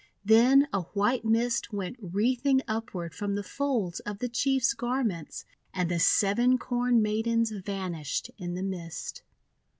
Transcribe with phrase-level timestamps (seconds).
[0.25, 5.91] Then a white mist went wreathing upward from the folds of the Chief's garments, and
[5.91, 9.21] the Seven Corn Maidens vanished in the mist.